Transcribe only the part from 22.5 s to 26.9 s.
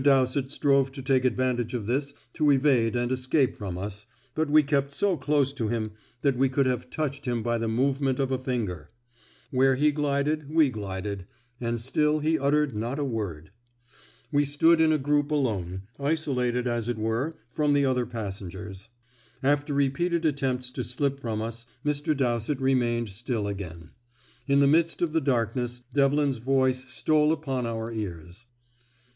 remained still again. In the midst of the darkness Devlin's voice